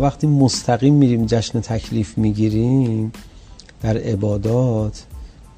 وقتی 0.00 0.26
مستقیم 0.26 0.94
میریم 0.94 1.26
جشن 1.26 1.60
تکلیف 1.60 2.18
می‌گیریم 2.18 3.12
در 3.82 3.96
عبادات 3.96 5.04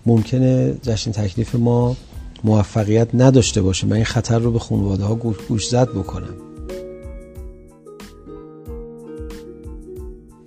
ممکنه 0.06 0.74
جشن 0.83 1.12
تکلیف 1.12 1.54
ما 1.54 1.96
موفقیت 2.45 3.09
نداشته 3.14 3.62
باشه. 3.62 3.87
من 3.87 3.96
این 3.96 4.04
خطر 4.04 4.38
رو 4.38 4.51
به 4.51 4.59
خانواده 4.59 5.04
ها 5.04 5.14
گوش 5.49 5.69
زد 5.69 5.88
بکنم. 5.88 6.35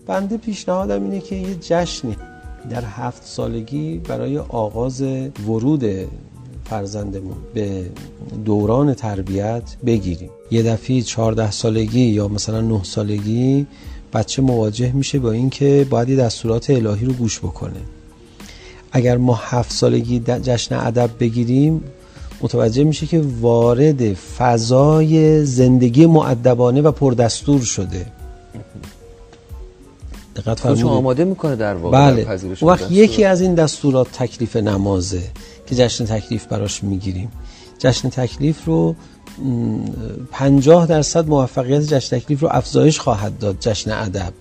بنده 0.07 0.37
پیشنهادم 0.37 1.03
اینه 1.03 1.19
که 1.19 1.35
یه 1.35 1.55
جشنی 1.55 2.15
در 2.69 2.83
هفت 2.85 3.25
سالگی 3.25 3.97
برای 3.97 4.37
آغاز 4.37 5.01
ورود 5.47 5.83
فرزندمون 6.71 7.37
به 7.53 7.85
دوران 8.45 8.93
تربیت 8.93 9.63
بگیریم. 9.85 10.29
یه 10.51 10.63
دفعه 10.63 11.01
14 11.01 11.51
سالگی 11.51 11.99
یا 12.01 12.27
مثلا 12.27 12.61
9 12.61 12.83
سالگی 12.83 13.67
بچه 14.13 14.41
مواجه 14.41 14.91
میشه 14.91 15.19
با 15.19 15.31
اینکه 15.31 15.87
باید 15.89 16.09
یه 16.09 16.15
دستورات 16.15 16.69
الهی 16.69 17.05
رو 17.05 17.13
گوش 17.13 17.39
بکنه. 17.39 17.81
اگر 18.91 19.17
ما 19.17 19.39
هفت 19.41 19.71
سالگی 19.71 20.19
جشن 20.19 20.75
ادب 20.75 21.09
بگیریم 21.19 21.83
متوجه 22.41 22.83
میشه 22.83 23.05
که 23.05 23.21
وارد 23.41 24.13
فضای 24.13 25.45
زندگی 25.45 26.05
معدبانه 26.05 26.81
و 26.81 26.91
پردستور 26.91 27.61
شده. 27.61 28.05
دقت 30.35 30.65
آماده 30.65 31.25
می‌کنه 31.25 31.55
در 31.55 31.73
واقع 31.73 32.11
بله. 32.11 32.27
وقت 32.61 32.91
یکی 32.91 33.23
از 33.23 33.41
این 33.41 33.55
دستورات 33.55 34.07
تکلیف 34.11 34.55
نمازه. 34.55 35.23
که 35.71 35.77
جشن 35.77 36.05
تکلیف 36.05 36.45
براش 36.45 36.83
می‌گیریم. 36.83 37.31
جشن 37.79 38.09
تکلیف 38.09 38.65
رو 38.65 38.95
50 40.31 40.85
درصد 40.85 41.27
موفقیت 41.27 41.81
جشن 41.81 42.19
تکلیف 42.19 42.39
رو 42.39 42.49
افزایش 42.51 42.99
خواهد 42.99 43.37
داد 43.37 43.57
جشن 43.59 43.91
ادب. 43.91 44.33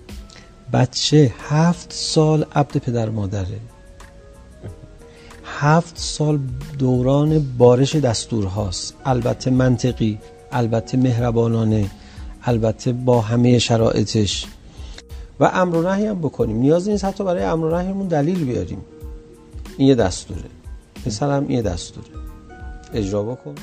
بچه 0.73 1.33
هفت 1.49 1.93
سال 1.93 2.45
عبد 2.55 2.77
پدر 2.77 3.09
مادره. 3.09 3.59
هفت 5.45 5.97
سال 5.97 6.39
دوران 6.79 7.55
بارش 7.57 7.95
دستور 7.95 8.45
هاست 8.45 8.93
البته 9.05 9.51
منطقی 9.51 10.19
البته 10.51 10.97
مهربانانه 10.97 11.89
البته 12.43 12.91
با 12.91 13.21
همه 13.21 13.59
شرایطش. 13.59 14.45
و 15.39 15.51
امر 15.53 15.75
و 15.75 15.91
نهی 15.91 16.05
هم 16.05 16.19
بکنیم. 16.19 16.57
نیاز 16.57 16.89
نیست 16.89 17.05
حتی 17.05 17.23
برای 17.23 17.43
امر 17.43 17.65
و 17.65 17.77
نهیمون 17.77 18.07
دلیل 18.07 18.45
بیاریم. 18.45 18.81
این 19.77 19.87
یه 19.87 19.95
دستوره. 19.95 20.60
پسرم 21.05 21.49
یه 21.51 21.61
دستوره 21.61 22.07
اجرا 22.93 23.23
بکن. 23.23 23.55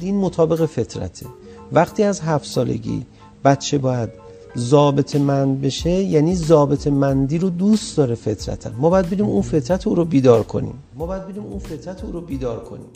دین 0.00 0.16
مطابق 0.16 0.66
فطرته. 0.66 1.26
وقتی 1.72 2.02
از 2.02 2.20
هفت 2.20 2.46
سالگی 2.46 3.06
بچه 3.44 3.78
باید 3.78 4.10
ضابط 4.56 5.16
مند 5.16 5.60
بشه 5.60 5.90
یعنی 5.90 6.34
ضابط 6.34 6.86
مندی 6.86 7.38
رو 7.38 7.50
دوست 7.50 7.96
داره 7.96 8.14
فطرتا 8.14 8.70
ما 8.78 8.90
باید 8.90 9.10
بریم 9.10 9.24
اون 9.24 9.42
فطرت 9.42 9.86
او 9.86 9.94
رو 9.94 10.04
بیدار 10.04 10.42
کنیم. 10.42 10.82
ما 10.94 11.06
باید 11.06 11.26
بریم 11.28 11.42
اون 11.44 11.58
فطرت 11.58 12.04
او 12.04 12.12
رو 12.12 12.20
بیدار 12.20 12.64
کنیم. 12.64 12.90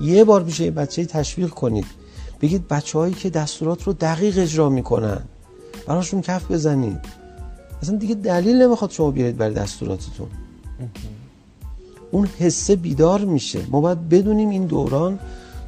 یه 0.00 0.24
بار 0.24 0.42
بیشه 0.42 0.70
بچه 0.70 1.04
تشویق 1.04 1.50
کنید. 1.50 1.86
بگید 2.40 2.68
بچه 2.68 2.98
هایی 2.98 3.14
که 3.14 3.30
دستورات 3.30 3.82
رو 3.82 3.92
دقیق 3.92 4.38
اجرا 4.38 4.68
می‌کنن. 4.68 5.20
براشون 5.86 6.20
کف 6.20 6.50
بزنید. 6.50 7.19
اصلا 7.82 7.96
دیگه 7.96 8.14
دلیل 8.14 8.62
نمی‌خواد 8.62 8.90
شما 8.90 9.10
بیارید 9.10 9.36
برای 9.36 9.54
دستوراتتون. 9.54 10.26
اون 12.10 12.28
حسه 12.38 12.76
بیدار 12.76 13.20
میشه. 13.20 13.58
ما 13.70 13.80
باید 13.80 14.08
بدونیم 14.08 14.48
این 14.48 14.66
دوران 14.66 15.18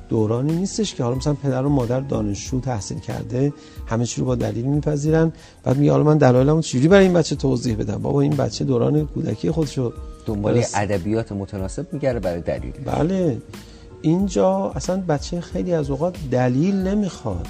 دورانی 0.08 0.56
نیستش 0.56 0.94
که 0.94 1.02
حالا 1.02 1.16
مثلا 1.16 1.34
پدر 1.34 1.64
و 1.64 1.68
مادر 1.68 2.00
دانشجو 2.00 2.60
تحصیل 2.60 2.98
کرده 2.98 3.52
همه 3.86 4.06
چی 4.06 4.20
رو 4.20 4.26
با 4.26 4.34
دلیل 4.34 4.64
میپذیرن. 4.64 5.32
بعد 5.64 5.76
میگه 5.76 5.92
حالا 5.92 6.04
من 6.04 6.18
دلایلمو 6.18 6.60
چجوری 6.60 6.88
برای 6.88 7.04
این 7.04 7.12
بچه 7.12 7.36
توضیح 7.36 7.76
بدم؟ 7.76 8.02
بابا 8.02 8.20
این 8.20 8.36
بچه 8.36 8.64
دوران 8.64 9.06
کودکی 9.06 9.50
خودشو 9.50 9.92
دنبال 10.26 10.64
ادبیات 10.74 11.32
متناسب 11.32 11.86
میگره 11.92 12.20
برای 12.20 12.40
دلیل. 12.40 12.72
بله. 12.84 13.38
اینجا 14.02 14.72
اصلا 14.74 15.00
بچه 15.08 15.40
خیلی 15.40 15.72
از 15.72 15.90
اوقات 15.90 16.16
دلیل 16.30 16.74
نمی‌خواد. 16.74 17.46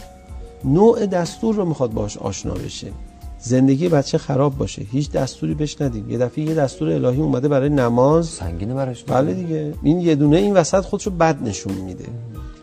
نوع 0.65 1.07
دستور 1.07 1.55
رو 1.55 1.65
می‌خواد 1.65 1.93
باش 1.93 2.17
آشنا 2.17 2.55
بشه. 2.55 2.93
زندگی 3.45 3.89
بچه 3.89 4.19
خراب 4.19 4.59
باشه 4.59 4.83
هیچ 4.83 5.11
دستوری 5.11 5.55
بهش 5.55 5.81
ندیم. 5.81 6.11
یه 6.11 6.19
دفعه 6.19 6.45
یه 6.45 6.55
دستور 6.55 6.89
الهی 6.89 7.21
اومده 7.21 7.49
برای 7.49 7.69
نماز. 7.69 8.27
سنگینه 8.27 8.75
براش 8.75 9.05
بله 9.05 9.35
دیگه. 9.35 9.75
این 9.83 10.01
یه 10.01 10.15
دونه 10.15 10.37
این 10.37 10.55
وسط 10.55 10.81
خودشو 10.81 11.11
بد 11.11 11.43
نشون 11.43 11.73
میده. 11.75 12.05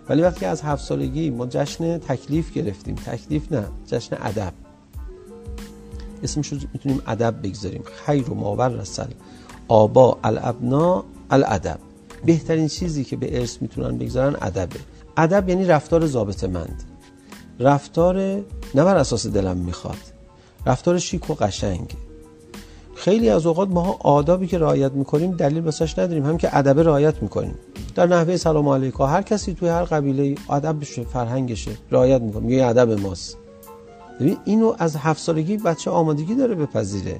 ولی 0.09 0.22
وقتی 0.22 0.45
از 0.45 0.62
هفت 0.62 0.85
سالگی 0.85 1.29
ما 1.29 1.45
جشن 1.45 1.97
تکلیف 1.97 2.53
گرفتیم. 2.53 2.95
تکلیف 2.95 3.51
نه 3.51 3.63
جشن 3.88 4.17
ادب. 4.22 4.53
اسمش 6.23 6.53
رو 6.53 6.59
می‌تونیم 6.73 7.01
ادب 7.07 7.35
بگذاریم. 7.44 7.84
خیر 8.06 8.29
و 8.29 8.34
ماور 8.34 8.69
رسل 8.69 9.07
آبا 9.67 10.17
الابنا 10.23 11.03
الادب. 11.29 11.79
بهترین 12.25 12.67
چیزی 12.67 13.03
که 13.03 13.16
به 13.16 13.40
ارث 13.40 13.61
می‌تونن 13.61 13.97
بگذارن 13.97 14.35
ادبه. 14.41 14.79
ادب 15.17 15.50
یعنی 15.50 15.66
رفتار 15.66 16.06
ضابط 16.06 16.44
مند 16.44 16.84
رفتار 17.59 18.16
نه 18.75 18.84
بر 18.84 18.97
اساس 18.97 19.28
دلم 19.28 19.57
می‌خواد. 19.57 20.19
رفتار 20.66 21.00
شیک 21.00 21.30
و 21.30 21.34
قشنگ 21.34 21.94
خیلی 22.96 23.30
از 23.30 23.46
اوقات 23.46 23.70
ما 23.70 23.97
آدابی 24.00 24.47
که 24.47 24.58
رعایت 24.59 24.92
می‌کنیم 24.92 25.31
دلیل 25.31 25.64
واسش 25.64 26.00
نداریم 26.00 26.25
هم 26.25 26.38
که 26.38 26.58
ادب 26.58 26.80
رعایت 26.80 27.24
می‌کنیم. 27.24 27.56
در 27.96 28.08
نحوه 28.08 28.38
سلام 28.38 28.70
علیکم 28.70 29.03
هر 29.03 29.22
کسی 29.22 29.53
توی 29.53 29.70
هر 29.70 29.84
قبیله 29.84 30.36
ادب 30.50 30.80
بشه 30.81 31.03
فرهنگشه 31.03 31.72
رعایت 31.92 32.22
می‌کنه 32.22 32.44
میگه 32.44 32.66
ادب 32.66 33.00
ماست. 33.00 33.38
ببین 34.20 34.38
اینو 34.46 34.74
از 34.80 34.96
هفت 34.96 35.22
سالگی 35.22 35.58
بچه 35.58 35.92
آمادگی 35.92 36.36
داره 36.36 36.56
بپذیره. 36.56 37.20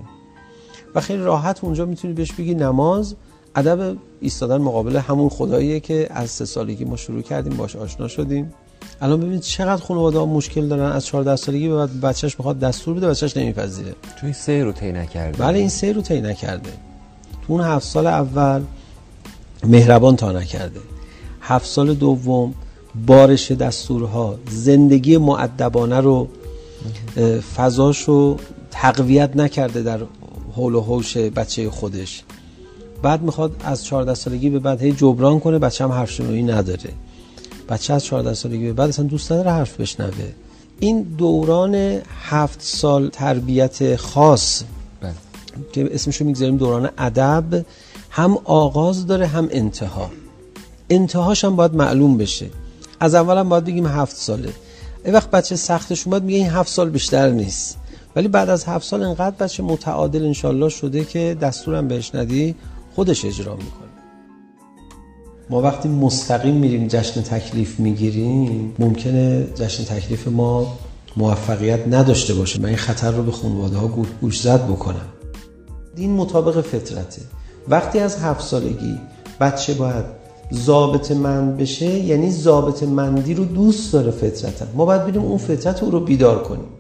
و 0.96 1.02
خیلی 1.02 1.24
راحت 1.24 1.64
اونجا 1.64 1.86
می‌تونی 1.86 2.14
بهش 2.14 2.32
بگی 2.32 2.54
نماز. 2.54 3.16
ادب 3.56 3.98
ایستادن 4.20 4.58
مقابل 4.58 4.96
همون 4.96 5.30
خداییه 5.30 5.80
که 5.80 6.08
از 6.12 6.30
سه 6.30 6.46
سالگی 6.46 6.86
ما 6.86 6.96
شروع 6.96 7.22
کردیم 7.22 7.58
باش 7.58 7.76
آشنا 7.76 8.08
شدیم. 8.08 8.54
الان 9.02 9.20
ببینید 9.20 9.42
چقدر 9.42 9.82
خانواده 9.82 10.20
ها 10.20 10.26
مشکل 10.26 10.68
دارن 10.68 10.92
از 10.92 11.06
14 11.06 11.36
سالگی 11.36 11.68
به 11.68 11.76
بعد 11.76 12.02
بچهش 12.02 12.36
می‌خواد 12.40 12.60
دستور 12.60 12.94
بده 12.94 13.08
بچهش 13.08 13.38
نمیپذیره. 13.38 13.92
تو 13.92 14.26
این 14.26 14.34
سه 14.34 14.64
رو 14.64 14.72
طی 14.72 14.92
نکرده. 14.92 15.38
بله 15.38 15.60
این 15.60 15.70
سه 15.70 15.94
رو 15.94 16.02
طی 16.02 16.22
نکرده. 16.22 16.70
تو 17.48 17.54
اون 17.54 17.62
هفت 17.62 17.88
سال 17.88 18.08
اول 18.08 18.62
مهربان 19.64 20.16
تا 20.16 20.32
نکرده. 20.32 20.80
هفت 21.42 21.66
سال 21.66 21.94
دوم 21.94 22.54
بارش 23.08 23.52
دستورها 23.52 24.40
زندگی 24.50 25.18
معدبانه 25.18 26.00
رو 26.00 26.28
فضاش 27.56 28.02
رو 28.02 28.38
تقویت 28.72 29.36
نکرده 29.36 29.82
در 29.82 30.00
حول 30.56 30.76
و 30.76 30.82
حوش 30.82 31.18
بچه 31.18 31.70
خودش. 31.70 32.24
بعد 33.02 33.22
می‌خواد 33.22 33.52
از 33.64 33.86
14 33.86 34.14
سالگی 34.14 34.50
به 34.50 34.60
بعد 34.60 34.82
هی 34.82 34.92
جبران 34.92 35.40
کنه 35.40 35.60
بچه 35.60 35.84
هم 35.84 35.92
حرف 35.92 36.12
شنوی 36.12 36.44
نداره. 36.44 36.90
بچه 37.70 37.94
از 37.94 38.06
14 38.06 38.34
سالگی 38.34 38.66
به 38.66 38.74
بعد 38.74 38.90
اصلا 38.90 39.06
دوست 39.06 39.32
نداره 39.32 39.52
حرف 39.52 39.80
بشنوه. 39.80 40.32
این 40.80 41.02
دوران 41.02 41.76
هفت 42.30 42.62
سال 42.62 43.10
تربیت 43.10 43.96
خاص 43.96 44.64
بله. 45.02 45.14
که 45.74 45.90
اسمشو 45.92 46.26
می‌گذاریم 46.26 46.58
دوران 46.58 46.90
ادب 46.98 47.66
هم 48.10 48.38
آغاز 48.44 49.08
داره 49.08 49.28
هم 49.28 49.48
انتها. 49.52 50.12
انتهاش 50.90 51.46
هم 51.46 51.56
باید 51.56 51.76
معلوم 51.76 52.18
بشه. 52.18 52.50
از 53.00 53.16
اول 53.16 53.38
هم 53.38 53.50
باید 53.50 53.66
بگیم 53.66 53.88
هفت 53.88 54.16
ساله. 54.16 54.54
ای 55.06 55.12
وقت 55.12 55.32
بچه 55.32 55.56
سختش 55.56 56.08
اومد 56.08 56.24
میگه 56.24 56.38
این 56.38 56.50
هفت 56.50 56.72
سال 56.72 56.90
بیشتر 56.90 57.30
نیست. 57.30 57.78
ولی 58.16 58.28
بعد 58.28 58.50
از 58.50 58.66
هفت 58.66 58.86
سال 58.86 59.04
انقدر 59.04 59.36
بچه 59.46 59.64
متعادل 59.64 60.26
انشالله 60.26 60.70
شده 60.70 61.06
که 61.06 61.38
دستورم 61.42 61.88
بهش 61.88 62.16
ندی 62.16 62.56
خودش 62.96 63.26
اجرا 63.26 63.56
می‌کنه. 63.56 63.99
ما 65.50 65.62
وقتی 65.62 65.90
مستقیم 65.90 66.56
میریم 66.56 66.88
جشن 66.88 67.22
تکلیف 67.22 67.80
می‌گیریم 67.80 68.76
ممکنه 68.80 69.48
جشن 69.56 69.84
تکلیف 69.84 70.28
ما 70.28 70.78
موفقیت 71.18 71.88
نداشته 71.88 72.34
باشه. 72.34 72.60
من 72.60 72.66
این 72.66 72.78
خطر 72.78 73.12
رو 73.12 73.24
به 73.24 73.32
خانواده 73.32 73.78
ها 73.78 73.88
گوش 74.22 74.42
زد 74.42 74.68
بکنم. 74.68 75.08
دین 75.96 76.12
مطابق 76.12 76.62
فطرته. 76.62 77.22
وقتی 77.68 78.00
از 78.00 78.18
هفت 78.18 78.42
سالگی 78.42 78.98
بچه 79.40 79.74
باید 79.74 80.06
ضابط 80.54 81.12
مند 81.12 81.58
بشه 81.58 81.86
یعنی 81.86 82.32
ضابط 82.32 82.84
مندی 82.84 83.34
رو 83.34 83.46
دوست 83.46 83.94
داره 83.94 84.12
فطرتا. 84.12 84.66
ما 84.76 84.86
باید 84.86 85.06
بریم 85.06 85.22
اون 85.22 85.38
فطرت 85.38 85.84
رو 85.84 86.00
بیدار 86.00 86.44
کنیم. 86.44 86.79